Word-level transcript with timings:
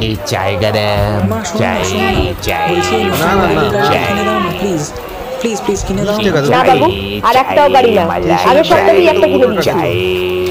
এই 0.00 0.14
জায়গাটা 0.26 0.86
মা 1.30 1.38
শোনো 1.42 1.58
চাই 1.60 1.78
না, 1.78 1.84
শোনো 1.84 2.10
না। 2.16 2.32
চাই 2.46 2.66
বলছি 2.68 2.94
এই 2.96 3.06
না, 3.12 3.30
না, 3.32 3.46
না। 3.48 3.48
গাড়িটা 3.54 3.80
চাই 3.88 4.02
কিনে 4.06 4.22
দাও 4.24 4.38
না 4.40 4.50
প্লিজ 5.40 5.58
প্লিজ 5.64 5.80
কিনে 5.86 6.02
দাও। 6.02 6.16
না 6.54 6.60
বাবু 6.64 6.86
আর 7.28 7.34
একটাও 7.36 7.68
গাড়ি 7.70 7.90
না। 7.94 8.04
সপ্তাহেই 8.70 9.06
একটা 9.06 9.26
কিনে 9.26 9.46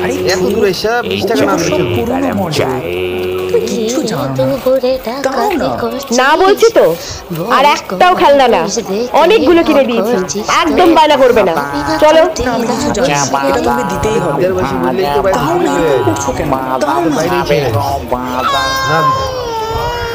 আরে 0.04 0.14
এত 0.34 0.44
দূরে 0.55 0.70
এসে 0.70 0.92
বিশ 1.10 1.21
টাকা 1.26 1.44
না। 1.46 1.54
দিলে? 1.58 1.78
পুরোনো 1.96 2.46
জানো 2.50 2.77
না। 6.18 6.30
বলছি 6.41 6.68
তো। 6.73 6.86
আর 7.58 7.66
একটাও 7.66 8.13
খেলনা 8.16 8.48
না। 8.48 8.62
অনেকগুলো 9.13 9.62
কিনে 9.63 9.84
দিয়েছি। 9.86 10.38
একদম 10.62 10.88
বায়না 10.95 11.17
করবে 11.17 11.41
না। 11.44 11.54
চলো। 11.99 12.23
দিতেই 13.91 14.17
হবে 14.20 14.44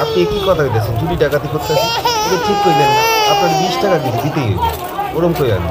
আপনি 0.02 0.20
কি 0.24 0.38
কথা 0.46 0.62
বলতেছেন 0.64 0.94
চুরি 1.00 1.16
ডাকাতি 1.16 1.48
করতেছেন? 1.52 2.09
ঠিক 2.46 2.58
আপনার 3.32 3.50
বিশ 3.60 3.74
টাকা 3.82 3.96
দিতে 4.04 4.18
দিতেই 4.24 4.50
হবে। 4.54 4.70
ওরম 5.16 5.32
করে 5.38 5.50
আনব 5.56 5.70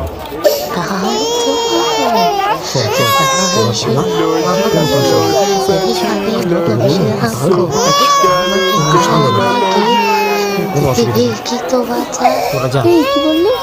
কি 13.11 13.19
বললি? 13.27 13.53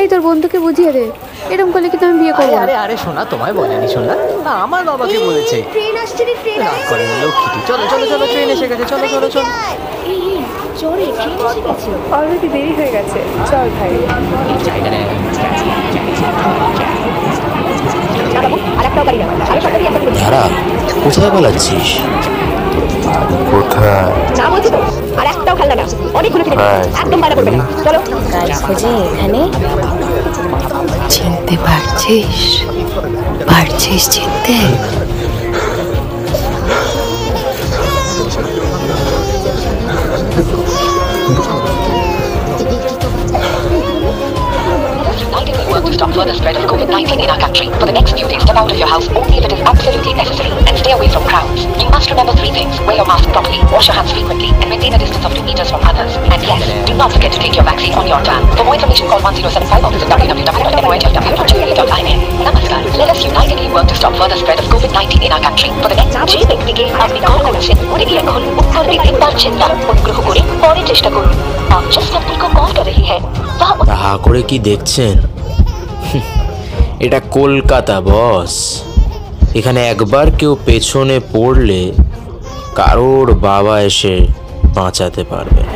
এই 0.00 0.06
তোর 0.10 0.20
বন্ধুকে 0.26 0.58
বুঝিয়ে 0.66 0.92
দে। 0.96 1.04
এরকম 1.52 1.70
করলে 1.74 1.88
কিন্তু 1.92 2.04
আমি 2.08 2.16
বিয়ে 2.22 2.34
করব? 2.38 2.52
আরে 2.64 2.74
আরে 2.84 2.94
শোনা 3.04 3.22
তোমায় 3.32 3.54
বলেনি 3.60 3.88
শোনা 3.94 4.14
না 4.46 4.52
আমার 4.66 4.82
বাবাকে 4.90 5.18
বলেছে? 5.28 5.56
ট্রেন 5.74 5.96
আসছে 6.04 6.22
রে 6.28 6.34
ট্রেন 6.42 6.58
রাগ 6.66 6.80
করে 6.90 7.04
না 7.10 7.14
লক্ষ্মীটি 7.22 7.60
চলো 7.70 7.84
চলো 7.92 8.04
চলো 8.12 8.24
ট্রেন 8.32 8.48
এসে 8.54 8.66
গেছে 8.70 8.84
চলো 8.92 9.06
চলো 9.14 9.28
চলো। 9.34 9.48
চলে 10.80 11.06
ট্রেন 11.18 11.38
এসে 11.46 11.60
গেছে। 11.68 11.90
অলরেডি 12.16 12.48
দেরি 12.54 12.72
হয়ে 12.78 12.92
গেছে। 12.96 13.18
চল 13.50 13.66
ভাই। 13.78 13.92
ধারা 20.20 20.42
কোথায় 21.04 21.30
পালাচ্ছিস? 21.34 21.88
কোথায়? 23.52 24.08
না 24.38 24.44
বলছি 24.52 24.68
তো 24.74 24.78
আর 25.20 25.26
একটাও 25.32 25.54
খেলনা 25.60 25.74
না। 25.80 25.84
অনেকগুলো 26.18 26.42
একদম 27.02 27.18
বায়না 27.22 27.36
করবে 27.38 27.50
না। 27.52 27.64
চলো। 27.86 27.98
কাজ 28.32 28.50
খুঁজে 28.66 28.90
এখানে 29.08 29.40
চিনতে 31.13 31.55
পারছিস 31.65 32.39
পারছিস 33.49 34.03
চিনতে 34.13 34.57
Unitedly 45.35 45.65
work 45.71 45.83
to 45.85 45.93
stop 45.93 46.11
further 46.17 46.35
spread 46.39 46.55
of 46.57 46.63
COVID-19 46.71 47.23
in 47.23 47.29
our 47.29 47.39
country. 47.45 47.67
For 47.79 47.85
the 47.85 47.91
next 47.91 48.11
few 48.17 48.27
days, 48.27 48.41
step 48.45 48.55
out 48.55 48.71
of 48.71 48.77
your 48.77 48.87
house 48.87 49.07
only 49.19 49.35
if 49.39 49.45
it 49.47 49.53
is 49.57 49.61
absolutely 49.71 50.13
necessary 50.13 50.51
and 50.67 50.75
stay 50.77 50.93
away 50.97 51.09
from 51.09 51.23
crowds. 51.31 51.61
You 51.81 51.89
must 51.89 52.09
remember 52.09 52.33
three 52.39 52.51
things. 52.51 52.79
Wear 52.87 52.95
your 52.95 53.05
mask 53.05 53.27
properly, 53.35 53.59
wash 53.73 53.87
your 53.87 53.95
hands 53.99 54.11
frequently, 54.15 54.48
not 56.99 57.11
forget 57.11 57.31
to 57.31 57.39
take 57.39 57.53
your 57.53 57.63
vaccine 57.63 57.93
on 57.93 58.05
your 58.05 58.21
turn. 58.21 58.45
For 58.51 58.63
more 58.63 58.73
information, 58.73 59.07
call 59.07 59.21
1075 59.21 59.81
or 59.81 59.91
visit 59.91 60.09
www.nhw.in. 60.09 62.17
Namaskar. 62.39 62.83
Let 62.95 63.09
us 63.09 63.21
unitedly 63.21 63.69
work 63.69 63.87
to 63.87 63.95
stop 63.95 64.15
further 64.15 64.35
spread 64.35 64.59
of 64.59 64.65
COVID-19 64.65 65.19
in 65.19 65.31
our 65.31 65.41
country. 65.41 65.69
For 65.77 65.87
the 65.87 65.95
next 65.95 66.15
যে 66.33 66.45
ব্যক্তিকে 66.45 66.85
আপনি 67.03 67.19
call 67.21 67.39
করেছেন 67.47 67.77
উনি 67.93 68.05
এখন 68.21 68.41
উত্তর 68.61 68.83
দিতে 68.91 69.11
পারছেন 69.21 69.53
না 69.61 69.67
অনুগ্রহ 69.91 70.17
করে 70.27 70.41
পরে 70.63 70.81
চেষ্টা 70.91 71.09
করুন 71.15 71.33
आप 71.75 71.83
जिस 71.93 72.07
व्यक्ति 72.13 72.35
को 72.41 72.47
कॉल 72.57 72.69
कर 72.77 72.85
रही 72.89 73.03
है 73.11 73.17
वह 73.59 73.71
হা 74.01 74.13
করে 74.25 74.41
কি 74.49 74.57
দেখছেন 74.69 75.15
হুঁ, 76.07 76.23
এটা 77.05 77.19
কলকাতা 77.37 77.97
বস 78.09 78.53
এখানে 79.59 79.79
একবার 79.93 80.27
কেউ 80.39 80.53
পেছনে 80.67 81.17
পড়লে 81.33 81.81
কারোর 82.79 83.27
বাবা 83.47 83.75
এসে 83.89 84.15
বাঁচাতে 84.75 85.23
পারবে 85.31 85.61
না 85.63 85.69